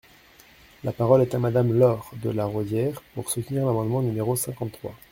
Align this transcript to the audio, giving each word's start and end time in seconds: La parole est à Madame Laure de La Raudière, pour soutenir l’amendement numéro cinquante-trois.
La 0.83 0.91
parole 0.93 1.21
est 1.21 1.35
à 1.35 1.37
Madame 1.37 1.77
Laure 1.77 2.09
de 2.23 2.31
La 2.31 2.45
Raudière, 2.45 3.03
pour 3.13 3.29
soutenir 3.29 3.67
l’amendement 3.67 4.01
numéro 4.01 4.35
cinquante-trois. 4.35 4.95